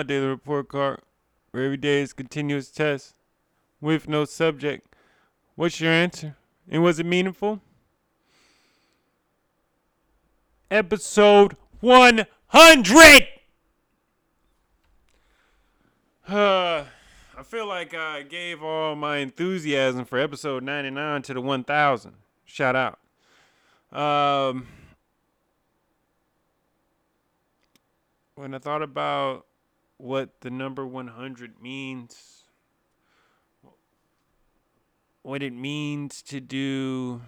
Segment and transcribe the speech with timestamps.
[0.00, 1.02] my daily report card,
[1.50, 3.14] where every day is continuous test
[3.82, 4.96] with no subject.
[5.56, 6.36] What's your answer?
[6.70, 7.60] And was it meaningful?
[10.70, 13.28] Episode 100!
[16.26, 16.32] Uh,
[17.36, 22.14] I feel like I gave all my enthusiasm for episode 99 to the 1000.
[22.46, 22.98] Shout out.
[23.92, 24.66] Um,
[28.36, 29.44] when I thought about
[30.00, 32.44] what the number 100 means,
[35.22, 37.20] what it means to do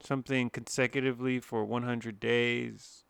[0.00, 3.04] something consecutively for 100 days.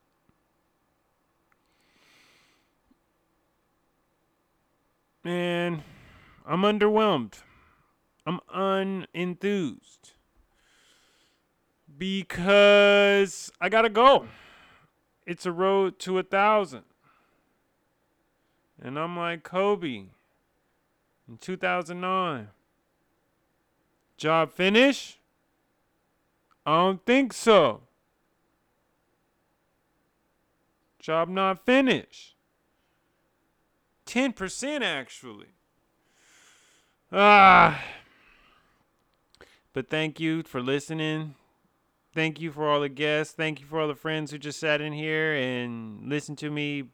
[5.25, 5.83] Man,
[6.47, 7.41] I'm underwhelmed.
[8.27, 10.13] I'm unenthused.
[11.99, 14.27] Because I gotta go.
[15.27, 16.85] It's a road to a thousand.
[18.81, 20.07] And I'm like Kobe
[21.29, 22.49] in 2009.
[24.17, 25.19] Job finish?
[26.65, 27.83] I don't think so.
[30.99, 32.35] Job not finished.
[34.07, 35.49] 10% actually.
[37.13, 37.83] Ah.
[39.73, 41.35] But thank you for listening.
[42.15, 43.35] Thank you for all the guests.
[43.35, 46.85] Thank you for all the friends who just sat in here and listened to me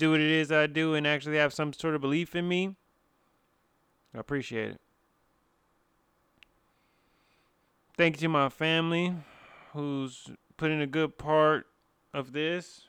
[0.00, 2.74] do what it is I do and actually have some sort of belief in me.
[4.14, 4.80] I appreciate it.
[7.96, 9.14] Thank you to my family
[9.72, 11.66] who's put in a good part
[12.14, 12.86] of this.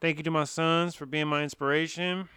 [0.00, 2.28] Thank you to my sons for being my inspiration.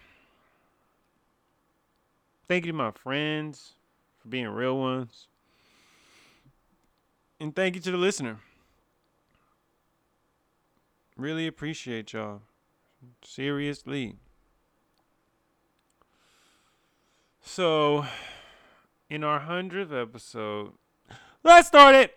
[2.48, 3.74] Thank you to my friends
[4.18, 5.26] for being real ones.
[7.40, 8.38] And thank you to the listener.
[11.16, 12.42] Really appreciate y'all.
[13.24, 14.16] Seriously.
[17.40, 18.06] So,
[19.08, 20.72] in our 100th episode,
[21.42, 22.14] let's start it.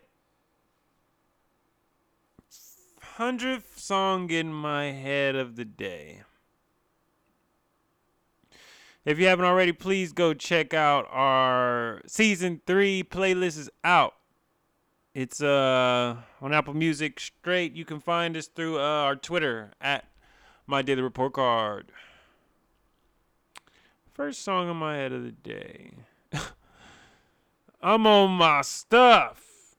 [3.17, 6.23] 100th song in my head of the day.
[9.05, 14.13] If you haven't already, please go check out our season 3 playlist is out.
[15.13, 17.73] It's uh on Apple Music straight.
[17.73, 20.05] You can find us through uh, our Twitter at
[20.67, 21.91] my daily report card.
[24.13, 25.91] First song on my head of the day.
[27.81, 29.75] I'm on my stuff.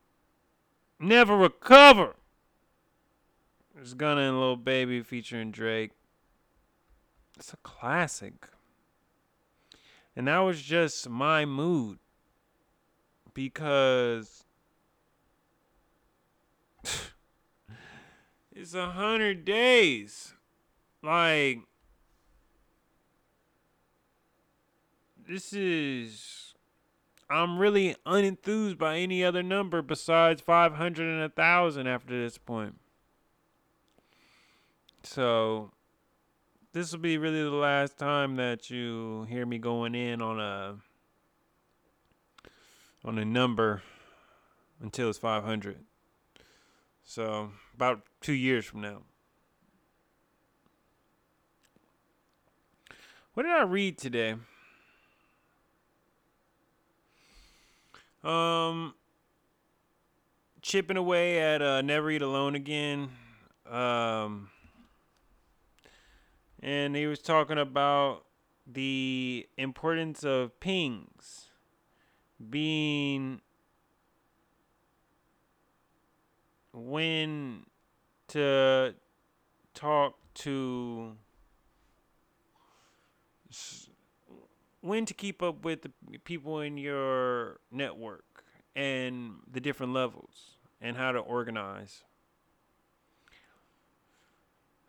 [0.98, 2.16] Never recover.
[3.74, 5.92] There's Gunna and Lil Baby featuring Drake.
[7.36, 8.48] It's a classic.
[10.16, 11.98] And that was just my mood.
[13.34, 14.44] Because
[18.52, 20.34] it's a hundred days.
[21.04, 21.58] Like
[25.28, 26.54] this is
[27.28, 32.76] I'm really unenthused by any other number besides 500 and a 1000 after this point.
[35.02, 35.72] So
[36.72, 40.76] this will be really the last time that you hear me going in on a
[43.04, 43.82] on a number
[44.80, 45.80] until it's 500.
[47.04, 49.02] So about 2 years from now.
[53.34, 54.36] What did I read today?
[58.22, 58.94] Um,
[60.62, 63.08] chipping away at uh, Never Eat Alone Again.
[63.68, 64.50] Um,
[66.62, 68.24] and he was talking about
[68.68, 71.48] the importance of pings
[72.50, 73.40] being
[76.72, 77.66] when
[78.28, 78.94] to
[79.74, 81.16] talk to
[84.80, 85.90] when to keep up with the
[86.24, 88.44] people in your network
[88.76, 92.04] and the different levels and how to organize.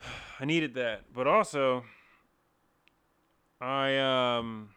[0.40, 1.84] I needed that, but also
[3.62, 4.70] I um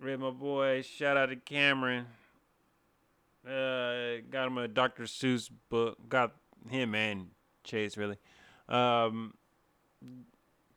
[0.00, 2.06] read my boy shout out to Cameron.
[3.46, 5.04] Uh, got him a Dr.
[5.04, 5.96] Seuss book.
[6.08, 6.34] Got
[6.68, 7.28] him and
[7.62, 8.18] Chase really.
[8.68, 9.34] Um,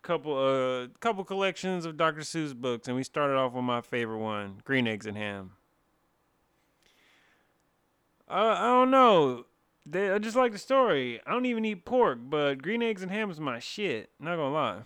[0.01, 2.21] couple uh couple collections of Dr.
[2.21, 5.51] Seuss books, and we started off with my favorite one, Green Eggs and Ham.
[8.29, 9.45] Uh, I don't know.
[9.85, 11.19] They, I just like the story.
[11.27, 14.09] I don't even eat pork, but green eggs and ham is my shit.
[14.19, 14.79] Not gonna lie.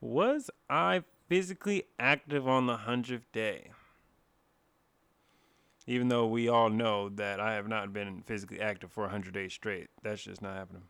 [0.00, 3.70] Was I physically active on the hundredth day?
[5.86, 9.52] Even though we all know that I have not been physically active for 100 days
[9.52, 9.88] straight.
[10.02, 10.82] That's just not happening.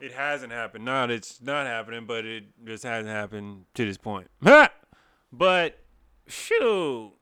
[0.00, 0.84] It hasn't happened.
[0.84, 4.28] Not it's not happening, but it just hasn't happened to this point.
[5.32, 5.78] but
[6.26, 7.12] shoot,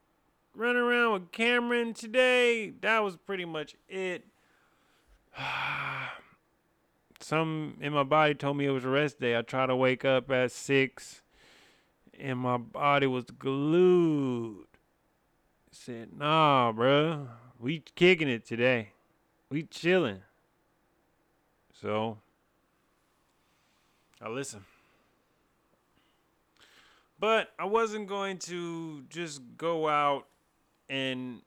[0.55, 4.25] running around with Cameron today, that was pretty much it.
[7.21, 9.37] Some in my body told me it was a rest day.
[9.37, 11.23] I tried to wake up at six,
[12.19, 14.67] and my body was glued.
[15.73, 17.29] Said, "Nah, bro,
[17.59, 18.91] we kicking it today.
[19.51, 20.23] We chilling."
[21.73, 22.19] So
[24.21, 24.65] I listen.
[27.19, 30.27] But I wasn't going to just go out
[30.89, 31.43] and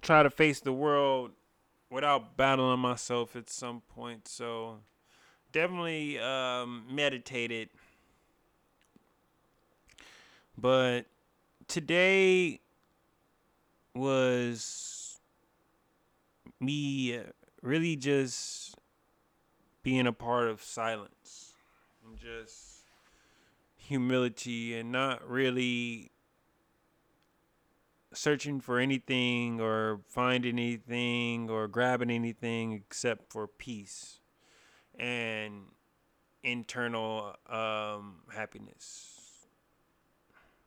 [0.00, 1.32] try to face the world
[1.90, 4.26] without battling myself at some point.
[4.26, 4.78] So
[5.52, 7.68] definitely um, meditated.
[10.56, 11.02] But
[11.68, 12.60] today
[13.94, 15.18] was
[16.60, 17.20] me
[17.60, 18.74] really just
[19.82, 21.54] being a part of silence
[22.06, 22.82] and just
[23.76, 26.10] humility and not really
[28.14, 34.20] searching for anything or finding anything or grabbing anything except for peace
[34.98, 35.62] and
[36.42, 39.18] internal um, happiness.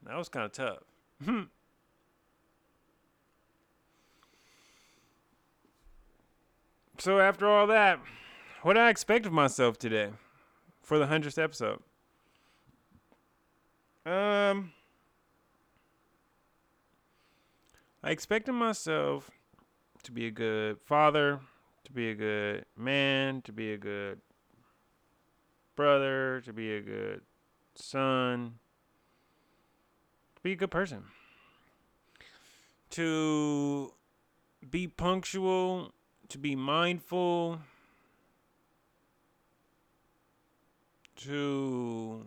[0.04, 0.84] That was kind of tough.
[6.98, 8.00] so after all that,
[8.62, 10.10] what did I expect of myself today
[10.82, 11.80] for the hundredth episode?
[14.06, 14.72] Um,
[18.04, 19.32] I expected myself
[20.04, 21.40] to be a good father,
[21.86, 24.22] to be a good man, to be a good
[25.76, 27.22] brother, to be a good
[27.74, 28.60] son,
[30.36, 31.06] to be a good person,
[32.92, 33.92] to
[34.70, 35.95] be punctual,
[36.30, 37.60] to be mindful,
[41.18, 42.26] to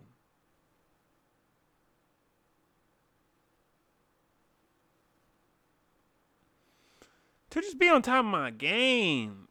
[7.49, 9.47] to just be on top of my game.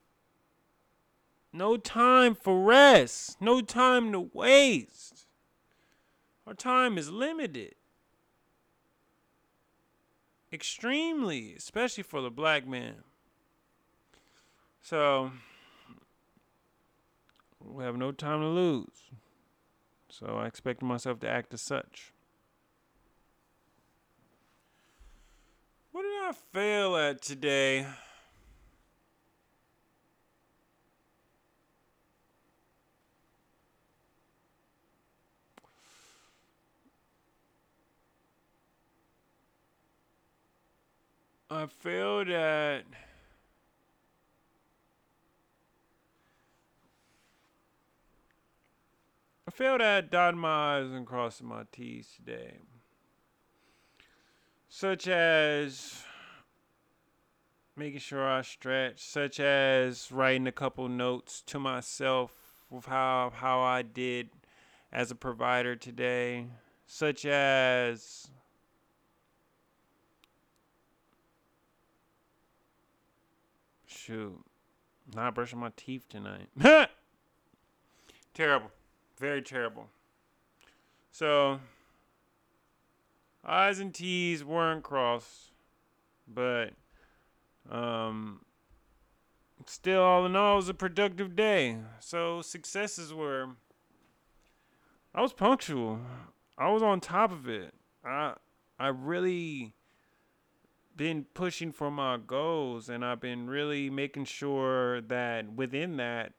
[1.52, 3.40] No time for rest.
[3.40, 5.26] No time to waste.
[6.46, 7.74] Our time is limited.
[10.52, 13.02] Extremely, especially for the black man.
[14.88, 15.32] So,
[17.62, 19.11] we have no time to lose.
[20.08, 22.14] So, I expect myself to act as such.
[25.93, 27.87] What did I fail at today?
[41.50, 42.85] I failed at
[49.48, 52.58] I failed at dotting my I's and crossing my T's today
[54.68, 56.02] such as
[57.74, 62.34] making sure I stretch, such as writing a couple notes to myself
[62.68, 64.28] with how how I did
[64.92, 66.49] as a provider today,
[66.87, 68.28] such as
[73.87, 74.44] shoot,
[75.14, 76.50] not brushing my teeth tonight.
[78.34, 78.70] terrible,
[79.18, 79.88] very terrible.
[81.10, 81.60] So
[83.44, 85.52] I's and T's weren't crossed,
[86.26, 86.70] but
[87.70, 88.40] um,
[89.66, 91.78] still, all in all, it was a productive day.
[92.00, 93.48] So successes were.
[95.14, 96.00] I was punctual.
[96.56, 97.75] I was on top of it.
[98.04, 98.34] I
[98.78, 99.75] I really
[100.94, 106.32] been pushing for my goals and I've been really making sure that within that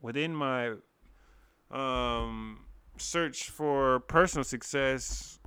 [0.00, 0.72] within my
[1.70, 2.60] um
[2.96, 5.38] search for personal success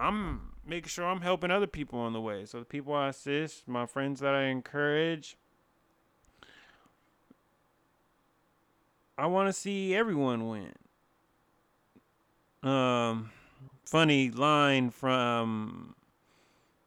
[0.00, 2.46] I'm making sure I'm helping other people on the way.
[2.46, 5.36] So the people I assist, my friends that I encourage,
[9.18, 10.72] I want to see everyone win.
[12.62, 13.30] Um,
[13.84, 15.94] funny line from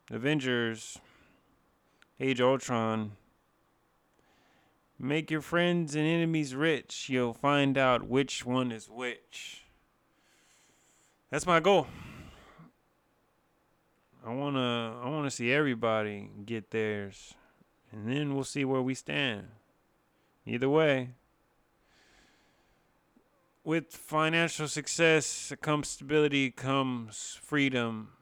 [0.10, 0.98] Avengers
[2.20, 3.12] Age Ultron.
[5.04, 7.10] Make your friends and enemies rich.
[7.10, 9.66] You'll find out which one is which.
[11.30, 11.88] That's my goal.
[14.26, 17.34] I wanna I wanna see everybody get theirs,
[17.92, 19.48] and then we'll see where we stand.
[20.46, 21.10] Either way,
[23.66, 28.14] with financial success comes stability, comes freedom,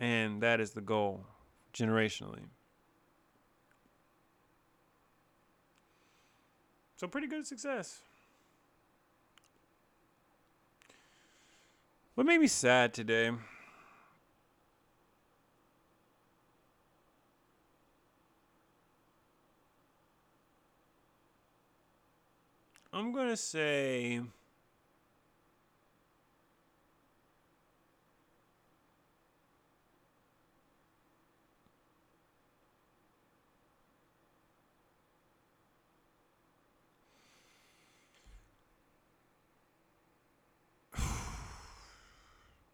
[0.00, 1.26] and that is the goal
[1.72, 2.46] generationally.
[7.02, 8.00] So pretty good success.
[12.14, 13.32] What made me sad today?
[22.92, 24.20] I'm going to say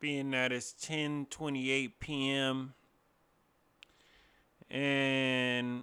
[0.09, 2.73] being that it's 10:28 p.m.
[4.71, 5.83] and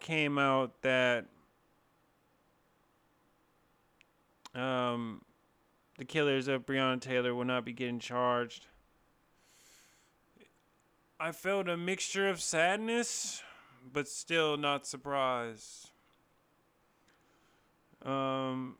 [0.00, 1.26] came out that
[4.54, 5.20] um,
[5.98, 8.64] the killers of Breonna Taylor will not be getting charged.
[11.20, 13.42] I felt a mixture of sadness,
[13.92, 15.90] but still not surprised.
[18.02, 18.76] Um,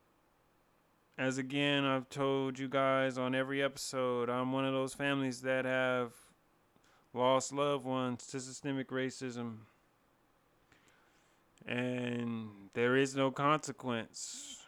[1.29, 5.63] as again, I've told you guys on every episode, I'm one of those families that
[5.63, 6.11] have
[7.13, 9.57] lost loved ones to systemic racism.
[11.67, 14.63] And there is no consequence.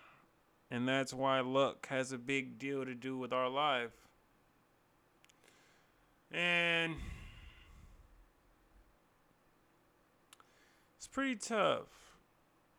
[0.70, 3.96] And that's why luck has a big deal to do with our life.
[6.32, 6.94] And
[10.96, 11.88] it's pretty tough.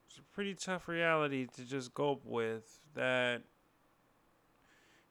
[0.07, 3.43] It's a pretty tough reality to just cope with that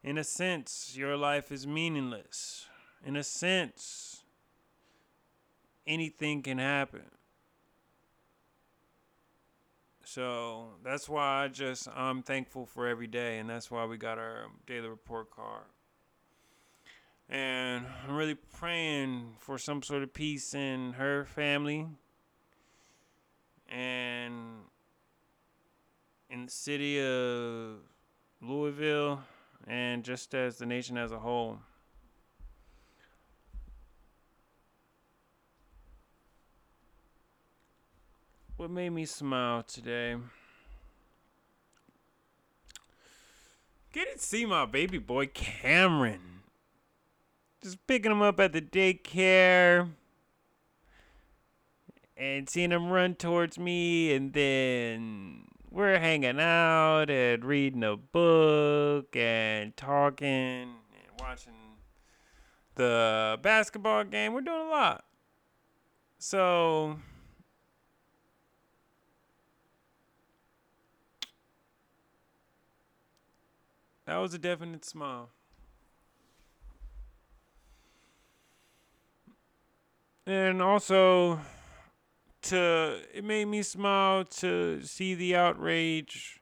[0.04, 2.66] in a sense, your life is meaningless.
[3.06, 4.24] In a sense,
[5.86, 7.06] anything can happen.
[10.04, 14.18] So that's why I just I'm thankful for every day, and that's why we got
[14.18, 15.64] our daily report card.
[17.30, 21.88] And I'm really praying for some sort of peace in her family
[23.70, 24.34] and
[26.30, 27.78] in the city of
[28.42, 29.22] Louisville
[29.68, 31.60] and just as the nation as a whole.
[38.58, 40.18] What made me smile today?
[43.92, 46.44] Get to see my baby boy Cameron.
[47.62, 49.90] Just picking him up at the daycare
[52.16, 59.16] and seeing him run towards me and then we're hanging out and reading a book
[59.16, 61.54] and talking and watching
[62.76, 64.34] the basketball game.
[64.34, 65.06] We're doing a lot.
[66.20, 67.00] So
[74.06, 75.30] that was a definite smile.
[80.28, 81.40] And also
[82.44, 86.42] to it made me smile to see the outrage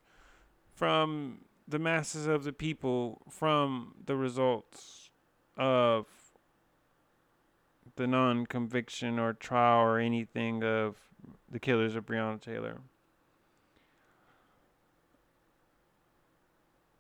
[0.74, 5.12] from the masses of the people from the results
[5.58, 6.08] of
[7.96, 10.96] the non-conviction or trial or anything of
[11.52, 12.80] the killers of Breonna Taylor.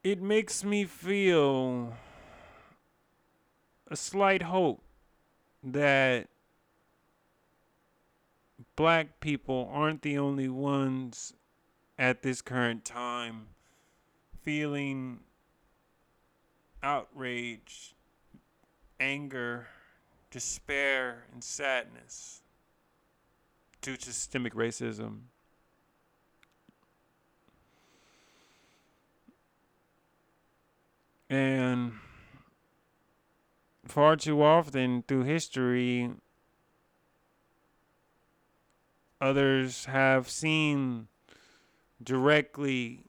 [0.03, 1.93] It makes me feel
[3.87, 4.83] a slight hope
[5.63, 6.27] that
[8.79, 11.33] black people aren't the only ones
[11.97, 13.45] at this current time
[14.41, 15.19] feeling
[16.81, 17.93] outrage,
[18.97, 19.67] anger,
[20.31, 22.41] despair, and sadness
[23.81, 25.23] due to systemic racism.
[31.29, 31.91] And
[33.83, 36.11] far too often through history,
[39.21, 41.07] others have seen
[42.01, 43.05] directly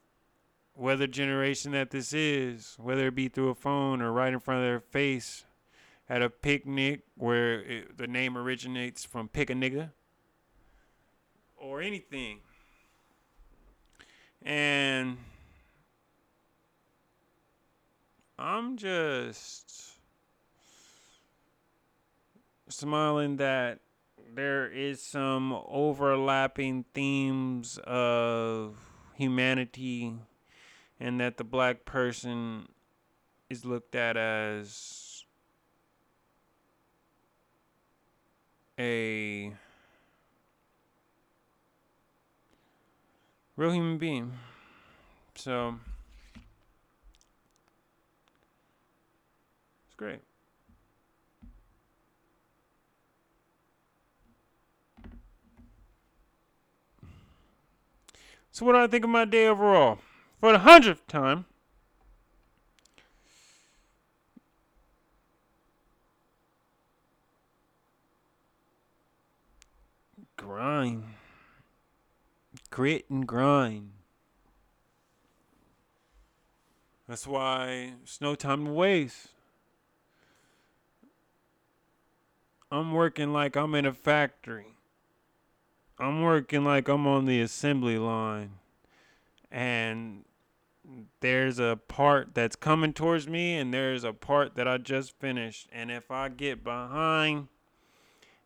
[0.75, 4.61] whether generation that this is, whether it be through a phone or right in front
[4.61, 5.45] of their face
[6.09, 9.90] at a picnic where it, the name originates from pick a nigga
[11.57, 12.40] or anything.
[14.43, 15.19] And
[18.38, 19.93] I'm just
[22.69, 23.81] smiling that
[24.35, 28.77] there is some overlapping themes of
[29.15, 30.15] humanity
[30.99, 32.69] and that the black person
[33.49, 35.25] is looked at as
[38.79, 39.53] a
[43.57, 44.33] real human being.
[45.35, 45.77] So
[49.87, 50.30] it's great.
[58.52, 59.99] So, what do I think of my day overall?
[60.40, 61.45] For the hundredth time,
[70.37, 71.04] grind,
[72.71, 73.92] grit and grind.
[77.07, 79.28] That's why it's no time to waste.
[82.73, 84.76] I'm working like I'm in a factory.
[86.00, 88.52] I'm working like I'm on the assembly line.
[89.52, 90.25] And
[91.21, 95.69] there's a part that's coming towards me, and there's a part that I just finished.
[95.71, 97.49] And if I get behind,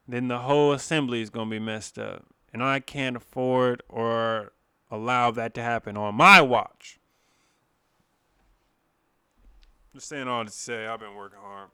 [0.08, 2.26] then the whole assembly is going to be messed up.
[2.52, 4.52] And I can't afford or
[4.90, 6.99] allow that to happen on my watch.
[9.94, 11.68] Just saying all to say, I've been working hard.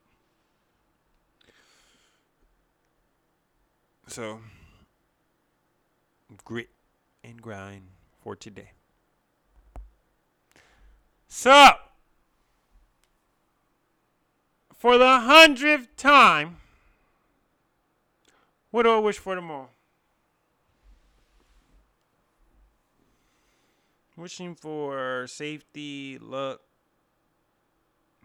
[4.09, 4.41] So,
[6.45, 6.71] grit
[7.23, 7.89] and grind
[8.23, 8.73] for today.
[11.29, 11.71] So,
[14.75, 16.57] for the hundredth time,
[18.71, 19.69] what do I wish for tomorrow?
[24.17, 26.61] Wishing for safety, luck,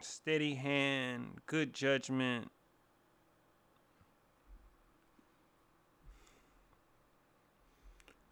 [0.02, 2.52] steady hand, good judgment.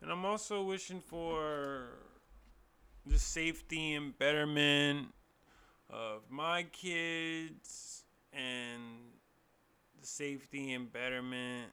[0.04, 1.86] And I'm also wishing for
[3.06, 5.08] the safety and betterment
[5.90, 8.82] of my kids and
[10.02, 11.72] the safety and betterment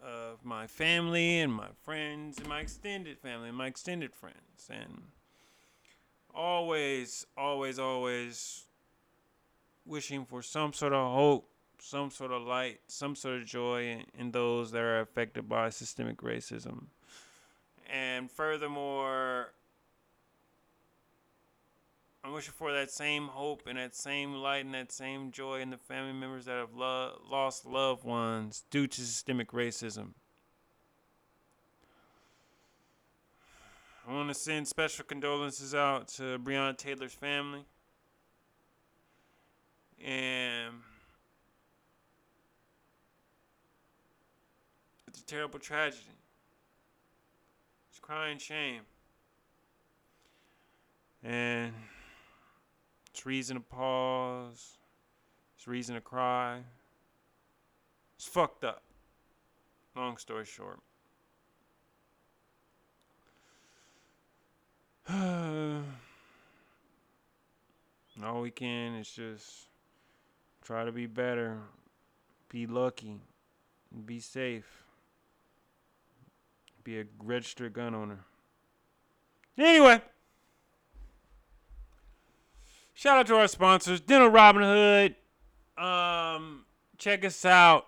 [0.00, 4.70] of my family and my friends and my extended family and my extended friends.
[4.70, 5.02] And
[6.32, 8.64] always always always
[9.84, 11.48] wishing for some sort of hope
[11.80, 15.68] some sort of light some sort of joy in, in those that are affected by
[15.68, 16.84] systemic racism
[17.92, 19.52] and furthermore
[22.24, 25.70] I'm wishing for that same hope and that same light and that same joy in
[25.70, 30.10] the family members that have lo- lost loved ones due to systemic racism.
[34.08, 37.64] I want to send special condolences out to Breonna Taylor's family.
[40.04, 40.74] And
[45.08, 46.21] it's a terrible tragedy.
[48.02, 48.82] Crying shame.
[51.22, 51.72] And
[53.10, 54.76] it's reason to pause.
[55.56, 56.58] It's reason to cry.
[58.16, 58.82] It's fucked up.
[59.96, 60.80] Long story short.
[68.24, 69.66] All we can is just
[70.62, 71.58] try to be better,
[72.48, 73.18] be lucky,
[74.06, 74.81] be safe,
[76.84, 78.20] be a registered gun owner.
[79.58, 80.00] Anyway.
[82.94, 85.16] Shout out to our sponsors, Dental Robin Hood.
[85.82, 86.66] Um,
[86.98, 87.86] check us out,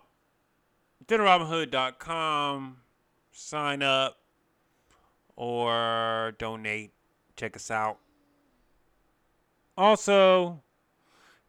[1.07, 2.79] dentalrobinhood.com.
[3.31, 4.19] Sign up
[5.37, 6.93] or donate.
[7.37, 7.99] Check us out.
[9.77, 10.63] Also,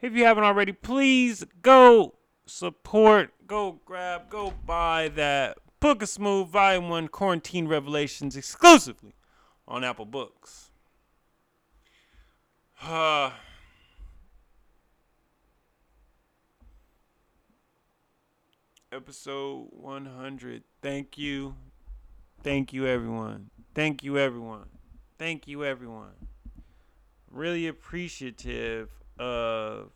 [0.02, 6.48] if you haven't already, please go support, go grab, go buy that Book of Smooth
[6.48, 9.14] Volume 1 Quarantine Revelations exclusively
[9.68, 10.72] on Apple Books.
[12.82, 13.30] Uh,
[18.92, 20.64] episode 100.
[20.82, 21.56] Thank you.
[22.42, 23.52] Thank you, everyone.
[23.76, 24.66] Thank you, everyone.
[25.20, 26.16] Thank you, everyone.
[27.30, 29.92] Really appreciative of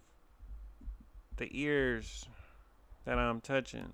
[1.37, 2.27] the ears
[3.05, 3.91] that I'm touching.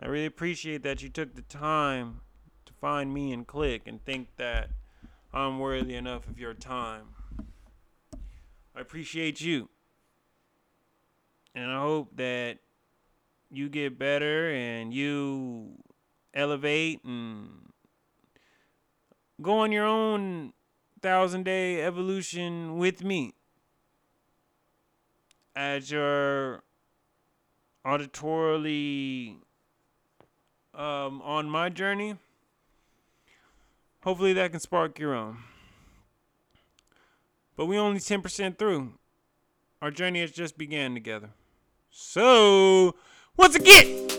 [0.00, 2.20] I really appreciate that you took the time
[2.66, 4.70] to find me and click and think that
[5.32, 7.08] I'm worthy enough of your time.
[8.76, 9.68] I appreciate you.
[11.54, 12.58] And I hope that
[13.50, 15.82] you get better and you
[16.32, 17.72] elevate and
[19.42, 20.52] go on your own
[21.02, 23.34] thousand day evolution with me
[25.56, 26.62] as your
[27.84, 29.38] auditorily
[30.78, 32.16] um, on my journey.
[34.04, 35.38] Hopefully that can spark your own.
[37.56, 38.92] But we only 10% through.
[39.82, 41.30] Our journey has just began together.
[41.90, 42.94] So,
[43.36, 44.17] once again.